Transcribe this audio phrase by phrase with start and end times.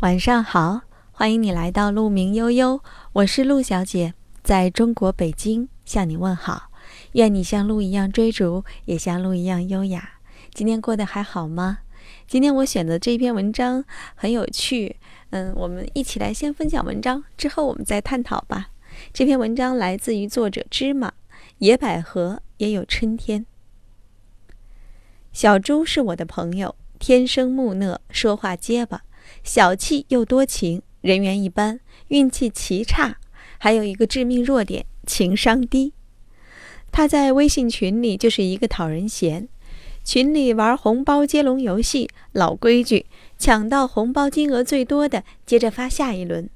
[0.00, 0.80] 晚上好，
[1.12, 2.80] 欢迎你来到鹿鸣悠悠，
[3.12, 6.70] 我是鹿小姐，在中国北京向你问好。
[7.12, 10.12] 愿你像鹿一样追逐，也像鹿一样优雅。
[10.54, 11.80] 今天过得还好吗？
[12.26, 13.84] 今天我选的这篇文章
[14.14, 14.96] 很有趣，
[15.28, 18.70] 嗯，我们一起来先分享文章，之后我们再探讨吧。
[19.12, 21.12] 这篇文章来自于作者芝麻，
[21.58, 23.44] 野百合也有春天。
[25.30, 29.02] 小猪是我的朋友，天生木讷，说话结巴。
[29.42, 33.16] 小气又多情，人缘一般，运气奇差，
[33.58, 35.92] 还有一个致命弱点，情商低。
[36.92, 39.48] 他在微信群里就是一个讨人嫌，
[40.04, 43.06] 群里玩红包接龙游戏，老规矩，
[43.38, 46.50] 抢到红包金额最多的接着发下一轮，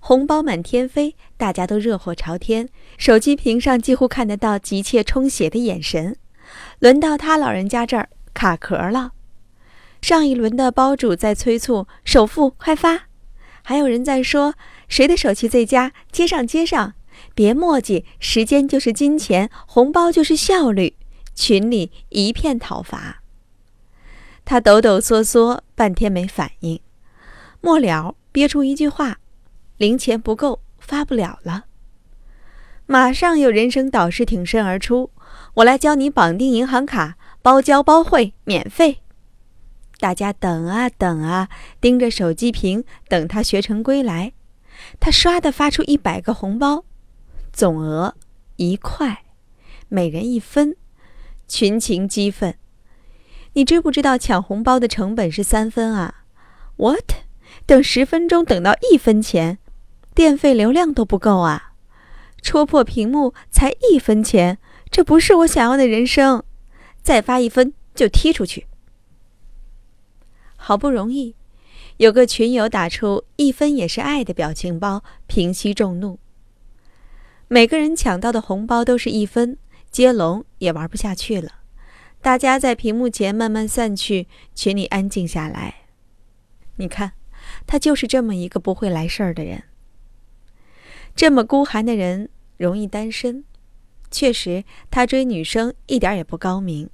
[0.00, 6.16] 红包满天飞，大家都热火朝天，手机屏上几乎看得到急切充血的眼神。
[6.78, 9.12] 轮到他老人家这儿卡壳了。
[10.00, 13.08] 上一轮的包主在催促首付快发，
[13.62, 14.54] 还有人在说
[14.88, 16.94] 谁的手气最佳，接上接上，
[17.34, 20.94] 别墨迹，时间就是金钱，红包就是效率。
[21.34, 23.22] 群里一片讨伐。
[24.44, 26.80] 他抖抖嗦嗦，半天没反应，
[27.60, 29.18] 末了憋出一句话
[29.76, 31.66] ：“零钱不够，发不了了。”
[32.86, 35.10] 马上有人生导师挺身而出
[35.54, 39.00] ：“我来教你绑定银行卡，包教包会，免费。”
[39.98, 41.48] 大家等啊等啊，
[41.80, 44.32] 盯着手机屏等他学成归来。
[45.00, 46.84] 他唰的发出一百个红包，
[47.52, 48.14] 总额
[48.56, 49.24] 一块，
[49.88, 50.76] 每人一分，
[51.48, 52.54] 群情激愤。
[53.54, 56.22] 你知不知道抢红包的成本是三分啊
[56.76, 57.12] ？What？
[57.66, 59.58] 等十分钟等到一分钱，
[60.14, 61.72] 电费流量都不够啊！
[62.40, 64.58] 戳破屏幕才一分钱，
[64.90, 66.44] 这不是我想要的人生。
[67.02, 68.68] 再发一分就踢出去。
[70.68, 71.34] 好不容易，
[71.96, 76.18] 有个群友打出“一分也是爱”的表情包，平息众怒。
[77.48, 79.56] 每个人抢到的红包都是一分，
[79.90, 81.60] 接龙也玩不下去了。
[82.20, 85.74] 大家在屏幕前慢慢散去，群里安静下来。
[86.76, 87.14] 你看，
[87.66, 89.62] 他就是这么一个不会来事儿的人。
[91.16, 92.28] 这么孤寒的人
[92.58, 93.42] 容易单身。
[94.10, 96.90] 确实，他追女生一点也不高明。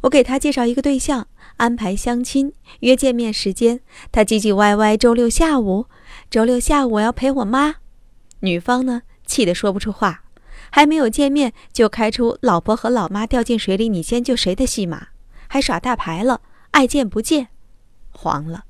[0.00, 1.28] 我给他介绍一个对象。
[1.56, 4.96] 安排相亲约见面时间，他唧唧歪歪。
[4.96, 5.86] 周六下午，
[6.30, 7.76] 周六下午我要陪我妈。
[8.40, 10.24] 女方呢，气得说不出话，
[10.70, 15.08] 还没有见面就开出老婆和老妈掉进水里，你先救谁的戏码，
[15.48, 16.40] 还耍大牌了，
[16.72, 17.48] 爱见不见，
[18.10, 18.64] 黄了。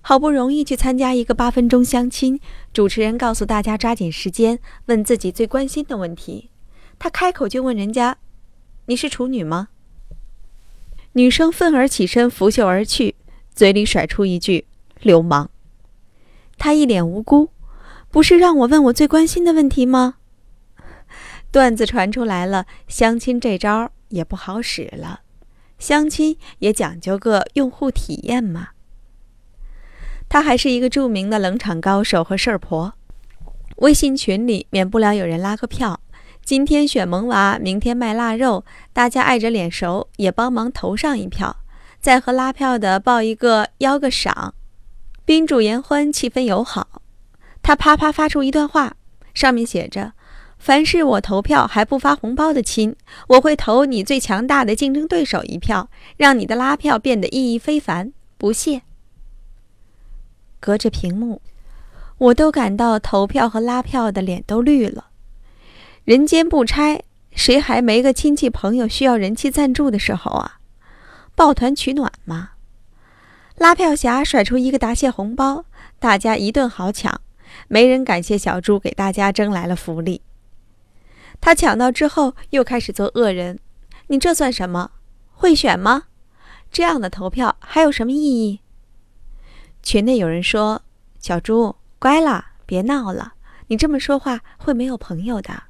[0.00, 2.40] 好不容易去参加一个八分钟相亲，
[2.72, 6.50] 主持人告诉大家抓紧时间问自己最关心的问题，
[6.98, 8.16] 他开口就问人家
[8.86, 9.68] ：“你是处女吗？”
[11.18, 13.16] 女生愤而起身，拂袖而去，
[13.52, 14.66] 嘴里甩出一句
[15.02, 15.50] “流氓”。
[16.56, 17.50] 他一脸无辜
[18.08, 20.14] ：“不是让我问我最关心的问题吗？”
[21.50, 25.22] 段子传出来了，相亲这招也不好使了。
[25.76, 28.68] 相亲也讲究个用户体验嘛。
[30.28, 32.94] 他还是一个著名的冷场高手和事儿婆，
[33.78, 35.98] 微信群里免不了有人拉个票。
[36.48, 38.64] 今天选萌娃，明天卖腊肉，
[38.94, 41.58] 大家碍着脸熟，也帮忙投上一票，
[42.00, 44.54] 再和拉票的报一个邀个赏，
[45.26, 47.02] 宾主言欢，气氛友好。
[47.60, 48.94] 他啪啪发出一段话，
[49.34, 50.14] 上面写着
[50.56, 58.14] ：“凡是我投票还不发红包的亲，我会投你最强大的竞争对手一票，让你的拉票变得意义非凡。
[58.38, 58.80] 不谢。”
[60.58, 61.42] 隔着屏幕，
[62.16, 65.07] 我都感到投票和拉票的脸都绿了。
[66.08, 70.58] 人间不拆，谁还没个亲戚朋友需要人气赞助的时候啊？
[71.34, 72.52] 抱团取暖嘛。
[73.56, 75.66] 拉票侠甩出一个答谢红包，
[75.98, 77.20] 大家一顿好抢，
[77.68, 80.22] 没人感谢小猪给大家争来了福利。
[81.42, 83.58] 他抢到之后又开始做恶人，
[84.06, 84.92] 你这算什么？
[85.32, 86.04] 会选吗？
[86.72, 88.60] 这样的投票还有什么意义？
[89.82, 90.80] 群内有人说
[91.20, 93.34] ：“小猪乖了，别闹了，
[93.66, 95.64] 你这么说话会没有朋友的。”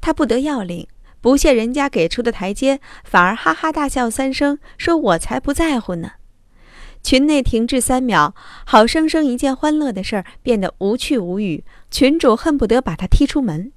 [0.00, 0.86] 他不得要领，
[1.20, 6.12] 不屑人家给出的台阶，反而哈哈大笑三声，说：“我才不在乎呢！”
[7.02, 8.34] 群内停滞三秒，
[8.66, 13.72] 好生生一件欢乐的事儿变得无趣无语，群主恨不得把他踢出门。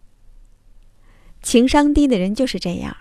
[1.41, 2.95] 情商低的人就是这样，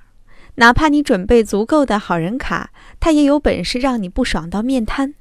[0.57, 5.15] 哪怕你准备足够的好人卡，他也有本事让你不爽到面瘫。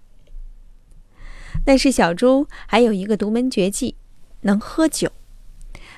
[1.63, 3.95] 但是小猪还有一个独门绝技，
[4.41, 5.11] 能喝酒。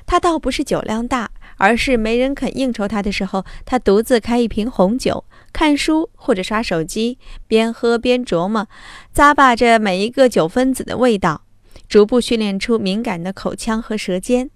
[0.06, 1.32] 他倒不是酒量大。
[1.58, 5.24] 而是没人肯应酬他的时候，他独自开一瓶红酒，
[5.54, 8.68] 看书或者刷手机，边喝边琢磨，
[9.16, 11.44] 咂巴着每一个酒分子的味道，
[11.88, 14.50] 逐步训练出敏感的口腔和舌尖。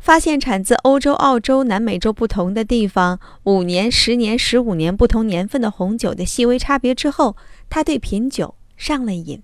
[0.00, 7.36] 发现产自欧洲、澳洲、南美洲不同的地方五年、十年、十五年不同年份的红酒的细微差别之后，
[7.68, 9.42] 他对品酒上了瘾。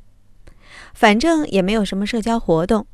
[0.95, 2.87] 反正也没有什么社交活动，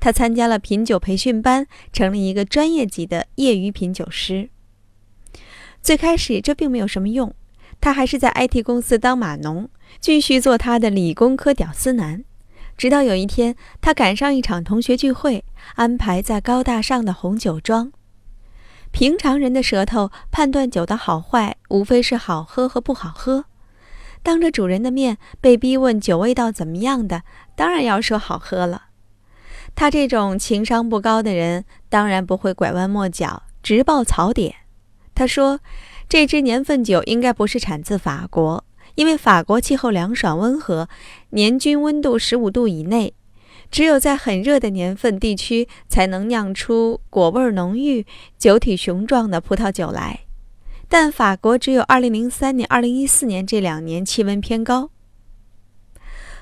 [0.00, 4.50] 他参加了品酒培训班，成了一个专业级的业余品酒师。
[5.82, 7.34] 最开始这并没有什么用，
[7.80, 9.68] 他还是在 IT 公司当码农，
[10.00, 12.24] 继续做他的理工科屌丝男。
[12.76, 15.44] 直到有一天，他赶上一场同学聚会，
[15.74, 17.92] 安排在高大上的红酒庄。
[18.90, 23.44] 平常人的舌头判断酒的好坏，无非是好喝和不好喝。
[24.22, 27.22] 当着主人的面被逼问酒味道怎么样的，
[27.54, 28.87] 当然要说好喝了。
[29.74, 34.54] 他这种情商不高的人，当然不会拐弯抹角，直报槽点。
[35.14, 35.60] 他说
[36.08, 38.64] ：“这支年份酒应该不是产自法国。”
[38.96, 40.88] 因为法国气候凉爽温和，
[41.30, 43.14] 年均温度十五度以内，
[43.70, 48.04] 只有在很热的年份地区才能酿出果味浓郁、
[48.36, 50.20] 酒体雄壮的葡萄酒来。
[50.88, 54.90] 但法国只有二零零三年、二零一四年这两年气温偏高。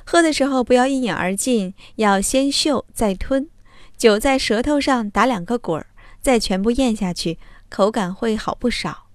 [0.09, 3.49] 喝的时候不要一饮而尽，要先嗅再吞，
[3.97, 5.89] 酒在舌头上打两个滚儿，
[6.23, 7.39] 再全部咽下去，
[7.69, 9.09] 口感会好不少。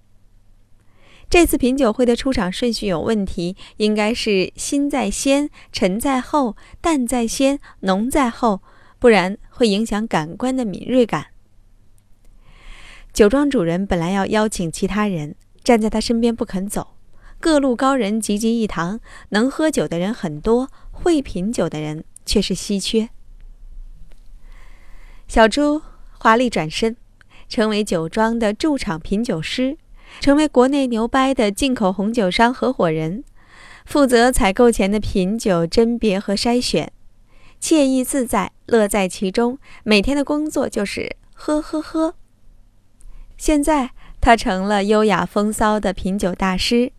[1.30, 8.60] 这次品酒会的出场顺序有问题，应该是心在先，沉在后，淡在先，浓在后，
[8.98, 11.28] 不然会影响感官的敏锐感。
[13.14, 15.34] 酒庄主人本来要邀请其他人
[15.64, 16.96] 站在他身边不肯走，
[17.40, 19.00] 各路高人济济一堂，
[19.30, 20.70] 能喝酒的人很多，
[21.02, 23.08] 会品酒的人却是稀缺。
[25.26, 25.82] 小朱
[26.18, 26.96] 华丽转身，
[27.48, 29.76] 成为酒庄的驻场品酒师。
[30.20, 33.24] 成为国内牛掰的进口红酒商合伙人，
[33.86, 36.92] 负责采购前的品酒甄别和筛选，
[37.58, 39.58] 惬意自在，乐在其中。
[39.84, 42.14] 每天的工作就是喝喝喝。
[43.38, 46.92] 现在他成了优雅风骚的品酒大师，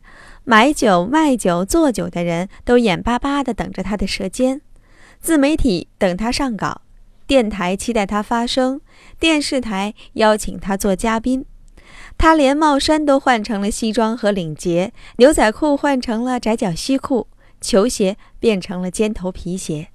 [0.46, 4.62] 买酒、卖酒、做酒的人都眼巴巴地等着他的舌尖，
[5.22, 6.82] 自媒体等他上稿，
[7.26, 8.82] 电台期待他发声，
[9.20, 11.46] 电视台邀请他做嘉宾。
[12.18, 17.28] 他连帽衫都换成了西装和领结，牛仔裤换成了窄脚西裤，
[17.62, 19.88] 球鞋变成了尖头皮鞋。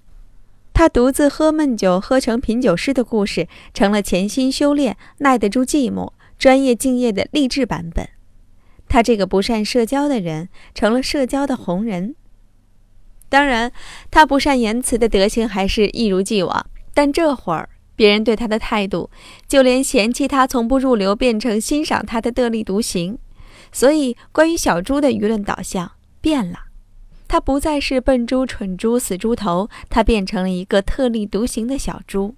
[0.73, 8.09] 他独自喝闷酒，喝成品酒师的故事，成了潜心修炼、耐得住寂寞、专业敬业的励志版本。
[8.89, 12.15] 他这个不善社交的人，成了社交的红人。
[13.29, 13.71] 当然，
[14.11, 17.69] 他不善言辞的德行还是一如既往，但这会儿。
[17.95, 19.11] 别人对他的态度，
[19.49, 23.19] 就连嫌弃他从不入流变成欣赏他的特立独行，
[23.73, 25.91] 所以关于小猪的舆论导向
[26.21, 26.67] 变了。
[27.27, 32.37] 他不再是笨猪、蠢猪、死猪头，他变成了一个特立独行的小猪。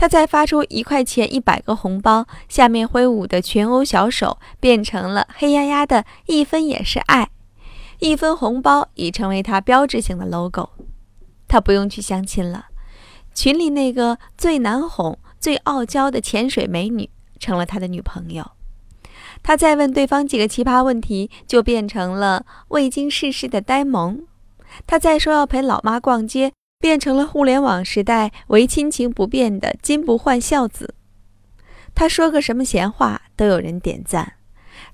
[0.00, 7.28] 他再发出一块钱一百个红包，下面挥舞的全欧小手变成了黑压压的一分也是爱，
[7.98, 10.70] 一分红包已成为他标志性的 logo。
[11.46, 12.68] 他不用去相亲了。
[13.34, 18.52] 群里那个最难哄、最傲娇的潜水美女成了他的女朋友。
[19.42, 24.22] 他再问对方几个奇葩问题，就变成了未经世事的呆萌。
[24.86, 30.94] 他再说要陪老妈逛街，变成了互联网时代唯亲情不变的金不换孝子。
[31.94, 34.34] 他说个什么闲话都有人点赞，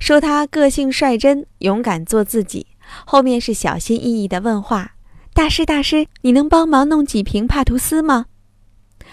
[0.01, 2.67] 说他个性率真、勇敢做自己。
[3.05, 4.95] 后面是小心翼翼的问话。
[5.33, 8.27] 大师，大师，你能帮忙弄几瓶帕图斯吗？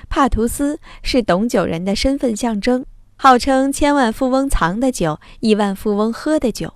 [0.10, 2.86] 帕图斯是懂酒人的身份象征，
[3.18, 6.74] 号称千万富翁藏的酒，亿万富翁喝的酒。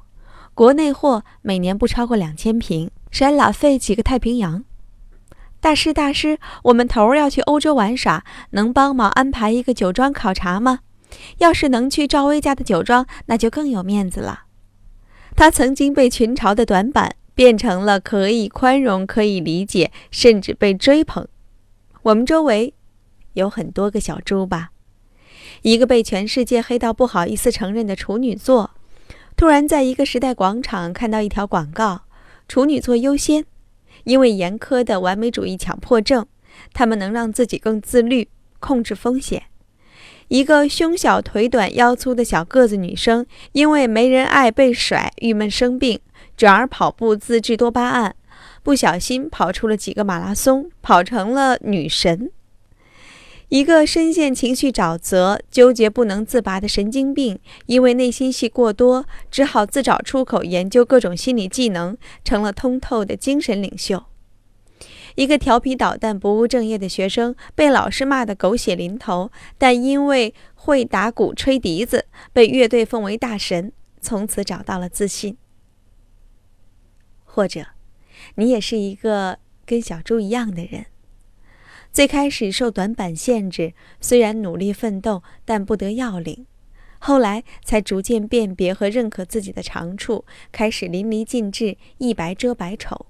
[0.53, 4.63] 国内货每年不超过两千瓶，谁老费几个太平洋？
[5.59, 10.79] 大师，大师，我们头儿要去欧洲玩耍，能帮忙安排一个酒庄考察吗？
[11.37, 14.45] 要是能去赵薇家的酒庄，那就更有面子了。
[15.35, 17.15] 他曾经被群嘲的短板。
[17.37, 21.27] 变成了可以宽容、可以理解，甚至被追捧。
[22.01, 22.73] 我们周围
[23.33, 24.71] 有很多个小猪吧。
[25.61, 28.71] 一个被全世界黑到不好意思承认的处女座，
[29.35, 32.05] 突然在一个时代广场看到一条广告：
[32.47, 33.45] 处女座优先，
[34.07, 36.25] 因为严苛的完美主义强迫症，
[36.73, 38.29] 他们能让自己更自律、
[38.61, 39.43] 控制风险。
[40.29, 45.99] 一个胸小腿短、腰粗的小个子女生，因为没人爱、被甩、郁闷生病。
[46.37, 48.15] 转而跑步自制多巴胺，
[48.63, 52.31] 不小心跑出了几个马拉松，跑成了女神。
[53.49, 64.03] 一个深陷情绪沼泽、纠结不能自拔的神经病，因为内心戏过多，只好自找出口，研究各种心理技能，成了通透的精神领袖。
[65.15, 75.37] 一个调皮捣蛋、不务正业的学生，被老师骂得狗血淋头，但因为会打鼓、吹笛子，被乐队奉为大神，从此找到了自信。
[77.23, 77.67] 或者，
[78.35, 80.87] 你也是一个跟小猪一样的人。
[81.97, 86.45] 最开始受短板限制，虽然努力奋斗，但不得要领。
[86.99, 93.07] 后来才逐渐辨别和认可自己的长处，开始淋漓尽致，一白遮百丑。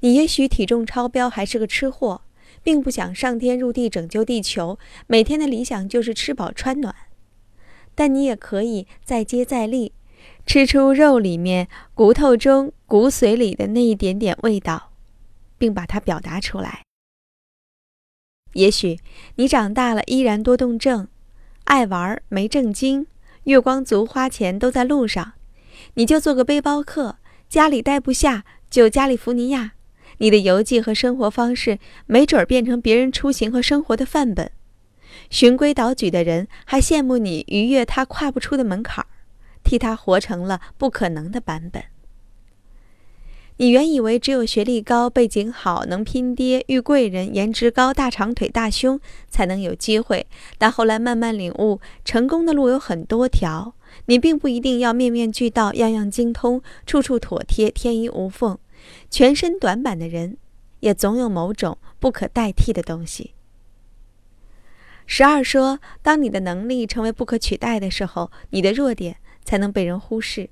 [0.00, 2.20] 你也许体重超标，还是个吃货，
[2.62, 6.94] 并不想上天入地拯救地球，每天的理想就是吃饱穿暖。
[7.94, 9.92] 但你也可以再接再厉，
[10.44, 14.90] 吃出肉里面、骨头中、骨髓里的那一点点味道，
[15.56, 16.82] 并把它表达出来。
[18.54, 18.98] 也许
[19.36, 21.08] 你长大了依然多动症，
[21.64, 23.06] 爱玩没正经，
[23.44, 25.32] 月光族花钱都在路上，
[25.94, 27.16] 你就做个背包客，
[27.48, 29.72] 家里待不下就加利福尼亚。
[30.18, 34.50] 你的游记和生活方式没准儿变成别人出行和生活的范本，
[35.30, 39.08] 循规蹈矩的人还羡慕你逾越他跨不出的门槛儿，
[39.64, 41.82] 替他活成了不可能的版本。
[43.62, 50.26] 你原以为只有学历高、背景好、能拼爹、遇贵人、颜值高、大长腿、大胸才能有机会，
[50.58, 53.72] 但后来慢慢领悟，成功的路有很多条。
[54.06, 58.58] 你并不一定要面面俱到、样样精通、处处妥帖、天衣无缝。
[59.08, 60.38] 全身短板的人，
[60.80, 63.30] 也总有某种不可代替的东西。
[65.06, 70.50] 十二说：当你的能力成为不可取代的时候，你的弱点才能被人忽视。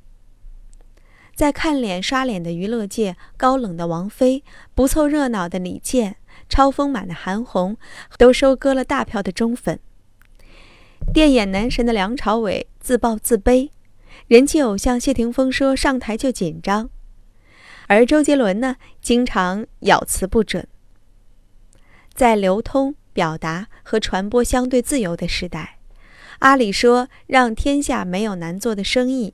[1.40, 4.44] 在看脸刷脸的娱乐界，高冷的王菲，
[4.74, 6.16] 不凑热闹的李健，
[6.50, 7.78] 超丰满的韩红，
[8.18, 9.80] 都收割了大票的忠粉。
[11.14, 13.70] 电眼男神的梁朝伟自暴自卑，
[14.26, 16.90] 人气偶像谢霆锋说上台就紧张，
[17.86, 20.68] 而周杰伦呢，经常咬词不准。
[22.12, 25.78] 在流通、表达和传播相对自由的时代，
[26.40, 29.32] 阿里说让天下没有难做的生意。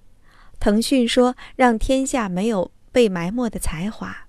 [0.67, 4.27] 腾讯说：“让天下没有被埋没的才华。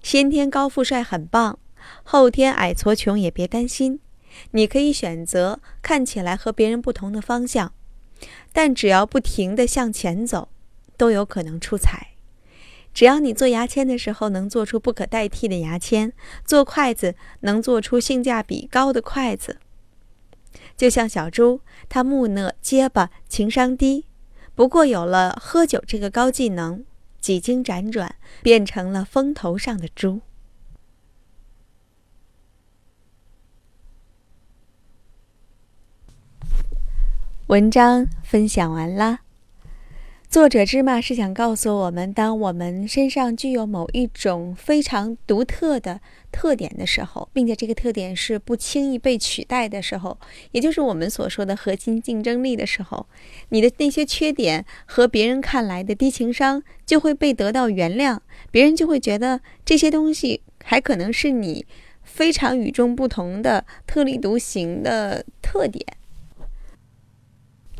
[0.00, 1.58] 先天高富帅很棒，
[2.04, 3.98] 后天矮矬穷也别担心。
[4.52, 7.72] 你可以选择看起来和别人不同的方向，
[8.52, 10.50] 但只要不停地向前走，
[10.96, 12.12] 都有可能出彩。
[12.94, 16.12] 只要你做牙签的时候能做出不可代替的牙签，
[16.44, 19.58] 做筷子能做出性价比高的筷子。
[20.76, 24.06] 就像小猪，他木讷结巴，情商低。”
[24.54, 26.84] 不过有了喝酒这个高技能，
[27.20, 30.20] 几经辗转，变成了风头上的猪。
[37.46, 39.20] 文章分享完啦。
[40.32, 46.00] 作者芝麻是想告诉我们，当我们身上具有某一种非常独特的
[46.32, 50.16] 特点的时候，并且这个特点是不轻易被取代的时候，
[50.52, 53.06] 也就是我们所说的核心竞争力的时候，
[53.50, 58.18] 你的那些缺点和别人看来的低情商就会被得到原谅，
[58.50, 61.66] 别人就会觉得这些东西还可能是你
[62.02, 65.84] 非常与众不同的、特立独行的特点。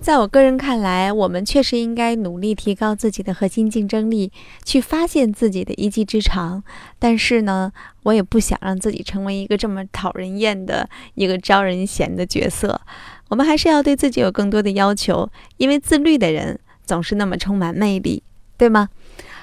[0.03, 4.33] 在我个人看来，我们确实应该努力提高自己的核心竞争力，
[4.65, 6.65] 去发现自己的一技之长。
[6.99, 12.81] 但是呢，我也不想让自己成为一个这么讨人厌的一个招人嫌的角色。
[13.29, 18.25] 我们还是要对自己有更多的要求，因为自律的人总是那么充满魅力，
[18.59, 18.89] 对吗？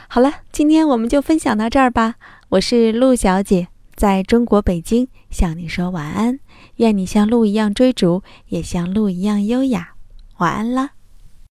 [0.10, 2.16] 好了，今天我们就分享到这儿吧。
[2.50, 6.38] 我是陆小姐，在中国北京向你说晚安。
[6.76, 9.94] 愿你像鹿一样追逐，也像鹿一样优雅。
[10.40, 10.99] 晚安了。